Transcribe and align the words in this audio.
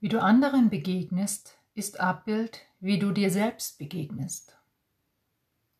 Wie 0.00 0.08
du 0.08 0.22
anderen 0.22 0.70
begegnest, 0.70 1.58
ist 1.74 1.98
Abbild, 1.98 2.60
wie 2.78 3.00
du 3.00 3.10
dir 3.10 3.32
selbst 3.32 3.78
begegnest. 3.78 4.56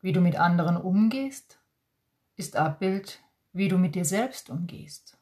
Wie 0.01 0.11
du 0.11 0.19
mit 0.19 0.35
anderen 0.35 0.75
umgehst, 0.75 1.57
ist 2.35 2.57
Abbild, 2.57 3.21
wie 3.53 3.69
du 3.69 3.77
mit 3.77 3.95
dir 3.95 4.03
selbst 4.03 4.49
umgehst. 4.49 5.17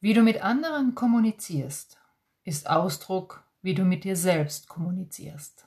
Wie 0.00 0.12
du 0.12 0.22
mit 0.22 0.42
anderen 0.42 0.94
kommunizierst, 0.94 1.98
ist 2.44 2.68
Ausdruck, 2.68 3.42
wie 3.62 3.74
du 3.74 3.84
mit 3.84 4.04
dir 4.04 4.16
selbst 4.16 4.68
kommunizierst. 4.68 5.66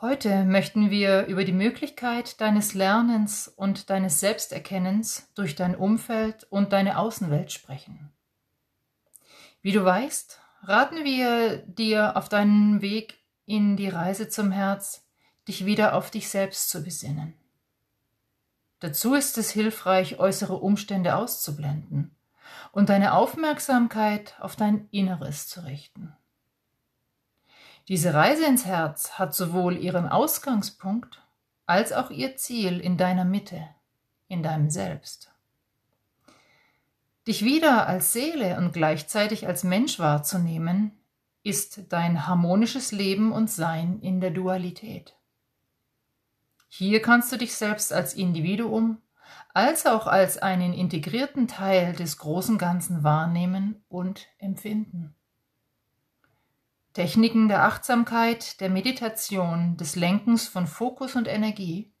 Heute 0.00 0.44
möchten 0.44 0.90
wir 0.90 1.26
über 1.26 1.44
die 1.44 1.52
Möglichkeit 1.52 2.40
deines 2.40 2.72
Lernens 2.74 3.48
und 3.48 3.90
deines 3.90 4.20
Selbsterkennens 4.20 5.28
durch 5.34 5.56
dein 5.56 5.74
Umfeld 5.74 6.46
und 6.50 6.72
deine 6.72 6.98
Außenwelt 6.98 7.52
sprechen. 7.52 8.12
Wie 9.60 9.72
du 9.72 9.84
weißt, 9.84 10.40
raten 10.62 11.04
wir 11.04 11.58
dir 11.66 12.16
auf 12.16 12.28
deinem 12.28 12.80
Weg 12.80 13.18
in 13.44 13.76
die 13.76 13.88
Reise 13.88 14.28
zum 14.28 14.52
Herz, 14.52 15.04
dich 15.48 15.66
wieder 15.66 15.94
auf 15.94 16.10
dich 16.10 16.28
selbst 16.28 16.70
zu 16.70 16.82
besinnen. 16.82 17.34
Dazu 18.80 19.14
ist 19.14 19.38
es 19.38 19.50
hilfreich, 19.50 20.18
äußere 20.18 20.54
Umstände 20.54 21.16
auszublenden 21.16 22.14
und 22.72 22.88
deine 22.88 23.14
Aufmerksamkeit 23.14 24.34
auf 24.38 24.56
dein 24.56 24.88
Inneres 24.90 25.48
zu 25.48 25.64
richten. 25.64 26.14
Diese 27.88 28.12
Reise 28.12 28.44
ins 28.46 28.66
Herz 28.66 29.12
hat 29.12 29.34
sowohl 29.34 29.76
ihren 29.76 30.08
Ausgangspunkt 30.08 31.22
als 31.66 31.92
auch 31.92 32.10
ihr 32.10 32.36
Ziel 32.36 32.80
in 32.80 32.96
deiner 32.96 33.24
Mitte, 33.24 33.66
in 34.28 34.42
deinem 34.42 34.70
Selbst. 34.70 35.32
Dich 37.26 37.44
wieder 37.44 37.88
als 37.88 38.12
Seele 38.12 38.56
und 38.58 38.72
gleichzeitig 38.72 39.46
als 39.46 39.64
Mensch 39.64 39.98
wahrzunehmen, 39.98 40.92
ist 41.42 41.92
dein 41.92 42.26
harmonisches 42.26 42.92
Leben 42.92 43.32
und 43.32 43.50
Sein 43.50 44.00
in 44.00 44.20
der 44.20 44.30
Dualität. 44.30 45.15
Hier 46.78 47.00
kannst 47.00 47.32
du 47.32 47.38
dich 47.38 47.54
selbst 47.54 47.90
als 47.90 48.12
Individuum 48.12 48.98
als 49.54 49.86
auch 49.86 50.06
als 50.06 50.36
einen 50.36 50.74
integrierten 50.74 51.48
Teil 51.48 51.94
des 51.94 52.18
großen 52.18 52.58
Ganzen 52.58 53.02
wahrnehmen 53.02 53.82
und 53.88 54.26
empfinden. 54.36 55.14
Techniken 56.92 57.48
der 57.48 57.64
Achtsamkeit, 57.64 58.60
der 58.60 58.68
Meditation, 58.68 59.78
des 59.78 59.96
Lenkens 59.96 60.48
von 60.48 60.66
Fokus 60.66 61.16
und 61.16 61.28
Energie 61.28 61.94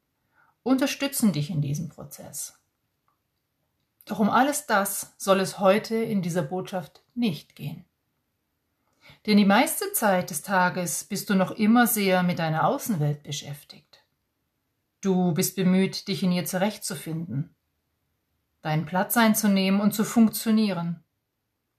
unterstützen 0.62 1.32
dich 1.32 1.48
in 1.48 1.62
diesem 1.62 1.88
Prozess. 1.88 2.60
Doch 4.04 4.18
um 4.18 4.28
alles 4.28 4.66
das 4.66 5.14
soll 5.16 5.40
es 5.40 5.58
heute 5.58 5.96
in 5.96 6.20
dieser 6.20 6.42
Botschaft 6.42 7.02
nicht 7.14 7.56
gehen. 7.56 7.86
Denn 9.24 9.38
die 9.38 9.46
meiste 9.46 9.90
Zeit 9.94 10.28
des 10.28 10.42
Tages 10.42 11.04
bist 11.04 11.30
du 11.30 11.34
noch 11.34 11.52
immer 11.52 11.86
sehr 11.86 12.22
mit 12.22 12.38
deiner 12.38 12.66
Außenwelt 12.66 13.22
beschäftigt. 13.22 13.95
Du 15.06 15.30
bist 15.30 15.54
bemüht, 15.54 16.08
dich 16.08 16.24
in 16.24 16.32
ihr 16.32 16.46
zurechtzufinden, 16.46 17.54
deinen 18.60 18.86
Platz 18.86 19.16
einzunehmen 19.16 19.80
und 19.80 19.92
zu 19.92 20.02
funktionieren, 20.02 21.04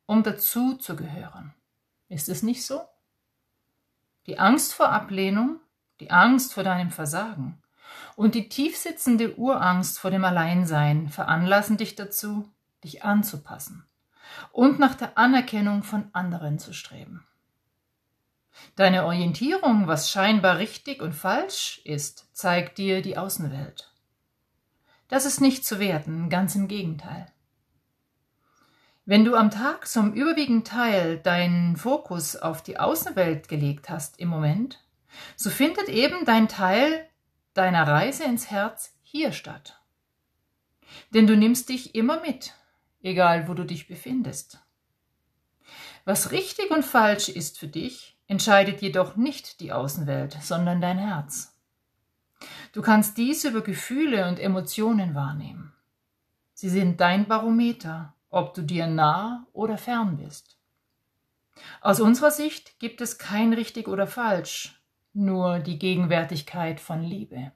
um 0.05 0.23
dazu 0.23 0.75
zu 0.75 0.95
gehören. 0.95 1.53
Ist 2.07 2.29
es 2.29 2.41
nicht 2.41 2.65
so? 2.65 2.79
Die 4.27 4.39
Angst 4.39 4.73
vor 4.73 4.93
Ablehnung, 4.93 5.59
die 5.99 6.09
Angst 6.09 6.53
vor 6.53 6.63
deinem 6.63 6.89
Versagen 6.89 7.61
und 8.15 8.33
die 8.33 8.47
tiefsitzende 8.47 9.35
Urangst 9.35 9.99
vor 9.99 10.09
dem 10.09 10.23
Alleinsein 10.23 11.09
veranlassen 11.09 11.75
dich 11.75 11.95
dazu, 11.95 12.49
dich 12.85 13.03
anzupassen 13.03 13.85
und 14.53 14.79
nach 14.79 14.95
der 14.95 15.17
Anerkennung 15.17 15.83
von 15.83 16.07
anderen 16.13 16.59
zu 16.59 16.71
streben. 16.71 17.26
Deine 18.75 19.05
Orientierung, 19.05 19.87
was 19.87 20.11
scheinbar 20.11 20.57
richtig 20.57 21.01
und 21.01 21.13
falsch 21.13 21.81
ist, 21.83 22.29
zeigt 22.33 22.77
dir 22.77 23.01
die 23.01 23.17
Außenwelt. 23.17 23.91
Das 25.07 25.25
ist 25.25 25.41
nicht 25.41 25.65
zu 25.65 25.79
werten, 25.79 26.29
ganz 26.29 26.55
im 26.55 26.67
Gegenteil. 26.67 27.31
Wenn 29.05 29.23
du 29.23 29.35
am 29.35 29.51
Tag 29.51 29.87
zum 29.87 30.13
überwiegenden 30.13 30.65
Teil 30.65 31.17
deinen 31.17 31.77
Fokus 31.77 32.35
auf 32.35 32.61
die 32.61 32.77
Außenwelt 32.77 33.47
gelegt 33.47 33.89
hast 33.89 34.19
im 34.19 34.27
Moment, 34.27 34.83
so 35.37 35.49
findet 35.49 35.87
eben 35.87 36.25
dein 36.25 36.49
Teil 36.49 37.07
deiner 37.53 37.87
Reise 37.87 38.25
ins 38.25 38.51
Herz 38.51 38.93
hier 39.01 39.31
statt. 39.31 39.81
Denn 41.13 41.25
du 41.25 41.37
nimmst 41.37 41.69
dich 41.69 41.95
immer 41.95 42.19
mit, 42.19 42.53
egal 43.01 43.47
wo 43.47 43.53
du 43.53 43.63
dich 43.63 43.87
befindest. 43.87 44.59
Was 46.07 46.31
richtig 46.31 46.71
und 46.71 46.85
falsch 46.85 47.27
ist 47.27 47.59
für 47.59 47.67
dich, 47.67 48.17
entscheidet 48.27 48.81
jedoch 48.81 49.17
nicht 49.17 49.59
die 49.59 49.73
Außenwelt, 49.73 50.37
sondern 50.41 50.79
dein 50.79 50.97
Herz. 50.97 51.53
Du 52.71 52.81
kannst 52.81 53.17
dies 53.17 53.43
über 53.43 53.59
Gefühle 53.59 54.25
und 54.29 54.39
Emotionen 54.39 55.15
wahrnehmen. 55.15 55.73
Sie 56.53 56.69
sind 56.69 57.01
dein 57.01 57.27
Barometer, 57.27 58.13
ob 58.29 58.53
du 58.53 58.61
dir 58.61 58.87
nah 58.87 59.47
oder 59.51 59.77
fern 59.77 60.15
bist. 60.15 60.57
Aus 61.81 61.99
unserer 61.99 62.31
Sicht 62.31 62.79
gibt 62.79 63.01
es 63.01 63.17
kein 63.17 63.51
richtig 63.51 63.89
oder 63.89 64.07
falsch, 64.07 64.81
nur 65.11 65.59
die 65.59 65.77
Gegenwärtigkeit 65.77 66.79
von 66.79 67.03
Liebe. 67.03 67.51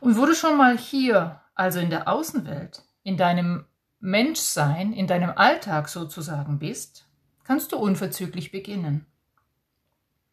Und 0.00 0.18
wo 0.18 0.26
du 0.26 0.34
schon 0.34 0.58
mal 0.58 0.76
hier, 0.76 1.40
also 1.54 1.78
in 1.78 1.88
der 1.88 2.08
Außenwelt, 2.08 2.82
in 3.04 3.16
deinem 3.16 3.64
Menschsein, 4.00 4.92
in 4.92 5.06
deinem 5.06 5.30
Alltag 5.30 5.88
sozusagen 5.88 6.58
bist, 6.58 7.06
kannst 7.44 7.72
du 7.72 7.78
unverzüglich 7.78 8.52
beginnen. 8.52 9.06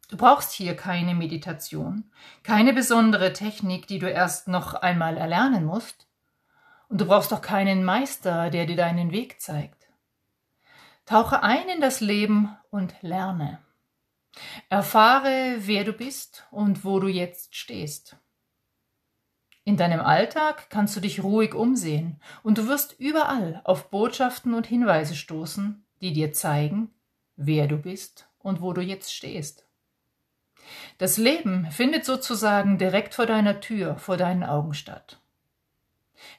Du 0.10 0.18
brauchst 0.18 0.52
hier 0.52 0.76
keine 0.76 1.16
Meditation, 1.16 2.12
keine 2.44 2.74
besondere 2.74 3.34
Technik, 3.34 3.88
die 3.88 3.98
du 3.98 4.08
erst 4.08 4.48
noch 4.48 4.76
einmal 4.76 5.18
erlernen 5.18 5.66
musst, 5.66 6.08
und 6.90 7.02
du 7.02 7.06
brauchst 7.06 7.34
auch 7.34 7.42
keinen 7.42 7.84
Meister, 7.84 8.52
der 8.52 8.68
dir 8.68 8.76
deinen 8.76 9.12
Weg 9.12 9.42
zeigt. 9.42 9.88
Tauche 11.08 11.42
ein 11.42 11.68
in 11.70 11.82
das 11.82 12.02
Leben 12.02 12.56
und 12.70 12.94
lerne. 13.02 13.60
Erfahre, 14.70 15.56
wer 15.60 15.84
du 15.84 15.94
bist 15.94 16.46
und 16.52 16.86
wo 16.86 17.00
du 17.00 17.08
jetzt 17.08 17.56
stehst. 17.56 18.18
In 19.68 19.78
deinem 19.78 20.00
Alltag 20.00 20.70
kannst 20.70 20.96
du 20.96 21.00
dich 21.00 21.24
ruhig 21.24 21.56
umsehen 21.56 22.22
und 22.44 22.60
du 22.60 22.68
wirst 22.68 23.00
überall 23.00 23.62
auf 23.64 23.90
Botschaften 23.90 24.54
und 24.54 24.68
Hinweise 24.68 25.16
stoßen, 25.16 25.84
die 26.02 26.14
dir 26.14 26.32
zeigen, 26.32 26.92
wer 27.36 27.66
du 27.68 27.78
bist 27.78 28.30
und 28.38 28.62
wo 28.62 28.74
du 28.74 28.82
jetzt 28.82 29.12
stehst. 29.12 29.66
Das 31.00 31.18
Leben 31.18 31.70
findet 31.72 32.06
sozusagen 32.06 32.78
direkt 32.78 33.16
vor 33.16 33.26
deiner 33.26 33.60
Tür, 33.60 33.98
vor 33.98 34.18
deinen 34.18 34.44
Augen 34.44 34.76
statt. 34.76 35.20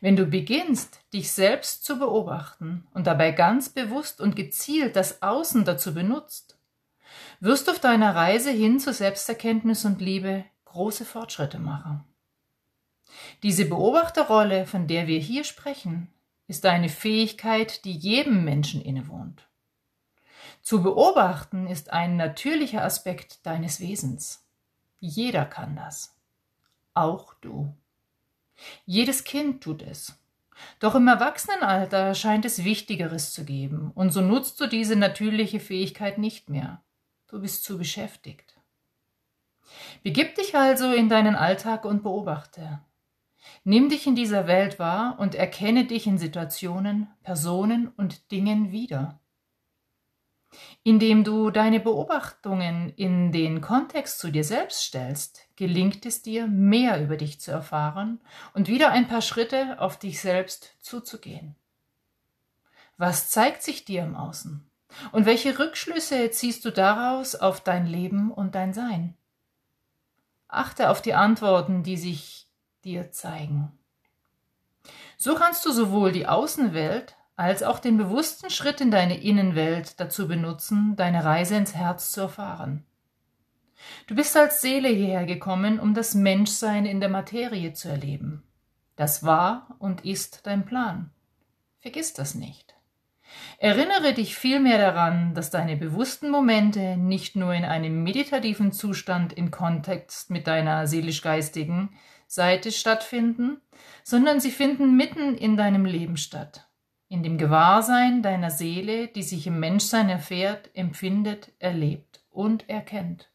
Wenn 0.00 0.14
du 0.14 0.26
beginnst, 0.26 1.00
dich 1.12 1.32
selbst 1.32 1.84
zu 1.84 1.98
beobachten 1.98 2.86
und 2.94 3.08
dabei 3.08 3.32
ganz 3.32 3.68
bewusst 3.68 4.20
und 4.20 4.36
gezielt 4.36 4.94
das 4.94 5.22
Außen 5.22 5.64
dazu 5.64 5.92
benutzt, 5.92 6.58
wirst 7.40 7.66
du 7.66 7.72
auf 7.72 7.80
deiner 7.80 8.14
Reise 8.14 8.50
hin 8.50 8.78
zu 8.78 8.92
Selbsterkenntnis 8.92 9.84
und 9.84 10.00
Liebe 10.00 10.44
große 10.64 11.04
Fortschritte 11.04 11.58
machen. 11.58 12.04
Diese 13.42 13.66
Beobachterrolle, 13.66 14.66
von 14.66 14.86
der 14.86 15.06
wir 15.06 15.18
hier 15.18 15.44
sprechen, 15.44 16.08
ist 16.48 16.64
eine 16.66 16.88
Fähigkeit, 16.88 17.84
die 17.84 17.92
jedem 17.92 18.44
Menschen 18.44 18.80
innewohnt. 18.82 19.46
Zu 20.62 20.82
beobachten 20.82 21.66
ist 21.66 21.92
ein 21.92 22.16
natürlicher 22.16 22.82
Aspekt 22.82 23.44
deines 23.46 23.80
Wesens. 23.80 24.44
Jeder 24.98 25.44
kann 25.44 25.76
das. 25.76 26.16
Auch 26.94 27.34
du. 27.34 27.72
Jedes 28.84 29.24
Kind 29.24 29.62
tut 29.62 29.82
es. 29.82 30.18
Doch 30.80 30.94
im 30.94 31.06
Erwachsenenalter 31.06 32.14
scheint 32.14 32.44
es 32.44 32.64
Wichtigeres 32.64 33.32
zu 33.32 33.44
geben, 33.44 33.92
und 33.94 34.10
so 34.10 34.22
nutzt 34.22 34.58
du 34.60 34.66
diese 34.66 34.96
natürliche 34.96 35.60
Fähigkeit 35.60 36.16
nicht 36.16 36.48
mehr. 36.48 36.82
Du 37.28 37.40
bist 37.40 37.64
zu 37.64 37.76
beschäftigt. 37.76 38.54
Begib 40.02 40.34
dich 40.36 40.56
also 40.56 40.92
in 40.92 41.08
deinen 41.08 41.34
Alltag 41.34 41.84
und 41.84 42.02
beobachte. 42.02 42.80
Nimm 43.64 43.88
dich 43.88 44.06
in 44.06 44.14
dieser 44.14 44.46
Welt 44.46 44.78
wahr 44.78 45.16
und 45.18 45.34
erkenne 45.34 45.84
dich 45.84 46.06
in 46.06 46.18
Situationen, 46.18 47.08
Personen 47.22 47.88
und 47.96 48.30
Dingen 48.30 48.70
wieder. 48.70 49.18
Indem 50.84 51.24
du 51.24 51.50
deine 51.50 51.80
Beobachtungen 51.80 52.92
in 52.96 53.32
den 53.32 53.60
Kontext 53.60 54.20
zu 54.20 54.30
dir 54.30 54.44
selbst 54.44 54.82
stellst, 54.82 55.48
gelingt 55.56 56.06
es 56.06 56.22
dir, 56.22 56.46
mehr 56.46 57.02
über 57.02 57.16
dich 57.16 57.40
zu 57.40 57.50
erfahren 57.50 58.20
und 58.54 58.68
wieder 58.68 58.92
ein 58.92 59.08
paar 59.08 59.20
Schritte 59.20 59.80
auf 59.80 59.98
dich 59.98 60.20
selbst 60.20 60.76
zuzugehen. 60.80 61.56
Was 62.98 63.30
zeigt 63.30 63.62
sich 63.62 63.84
dir 63.84 64.04
im 64.04 64.14
Außen? 64.14 64.64
Und 65.12 65.26
welche 65.26 65.58
Rückschlüsse 65.58 66.30
ziehst 66.30 66.64
du 66.64 66.70
daraus 66.70 67.34
auf 67.34 67.60
dein 67.60 67.86
Leben 67.86 68.30
und 68.30 68.54
dein 68.54 68.72
Sein? 68.72 69.14
Achte 70.48 70.88
auf 70.90 71.02
die 71.02 71.14
Antworten, 71.14 71.82
die 71.82 71.96
sich 71.96 72.45
dir 72.86 73.10
zeigen. 73.10 73.72
So 75.18 75.34
kannst 75.34 75.66
du 75.66 75.72
sowohl 75.72 76.12
die 76.12 76.26
Außenwelt 76.26 77.16
als 77.34 77.62
auch 77.62 77.80
den 77.80 77.98
bewussten 77.98 78.48
Schritt 78.48 78.80
in 78.80 78.90
deine 78.90 79.20
Innenwelt 79.20 80.00
dazu 80.00 80.28
benutzen, 80.28 80.94
deine 80.96 81.24
Reise 81.24 81.56
ins 81.56 81.74
Herz 81.74 82.12
zu 82.12 82.22
erfahren. 82.22 82.86
Du 84.06 84.14
bist 84.14 84.36
als 84.36 84.62
Seele 84.62 84.88
hierher 84.88 85.26
gekommen, 85.26 85.78
um 85.78 85.92
das 85.92 86.14
Menschsein 86.14 86.86
in 86.86 87.00
der 87.00 87.10
Materie 87.10 87.74
zu 87.74 87.88
erleben. 87.88 88.42
Das 88.94 89.24
war 89.24 89.76
und 89.78 90.04
ist 90.04 90.46
dein 90.46 90.64
Plan. 90.64 91.10
Vergiss 91.80 92.14
das 92.14 92.34
nicht. 92.34 92.74
Erinnere 93.58 94.14
dich 94.14 94.36
vielmehr 94.36 94.78
daran, 94.78 95.34
dass 95.34 95.50
deine 95.50 95.76
bewussten 95.76 96.30
Momente 96.30 96.96
nicht 96.96 97.36
nur 97.36 97.52
in 97.52 97.64
einem 97.64 98.02
meditativen 98.02 98.72
Zustand 98.72 99.32
in 99.32 99.50
Kontext 99.50 100.30
mit 100.30 100.46
deiner 100.46 100.86
seelisch-geistigen 100.86 101.90
Seite 102.26 102.72
stattfinden, 102.72 103.60
sondern 104.04 104.40
sie 104.40 104.50
finden 104.50 104.96
mitten 104.96 105.36
in 105.36 105.56
deinem 105.56 105.84
Leben 105.84 106.16
statt, 106.16 106.68
in 107.08 107.22
dem 107.22 107.38
Gewahrsein 107.38 108.22
deiner 108.22 108.50
Seele, 108.50 109.08
die 109.08 109.22
sich 109.22 109.46
im 109.46 109.60
Menschsein 109.60 110.08
erfährt, 110.08 110.70
empfindet, 110.74 111.52
erlebt 111.58 112.24
und 112.30 112.68
erkennt. 112.68 113.30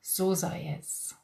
So 0.00 0.34
sei 0.34 0.76
es. 0.78 1.19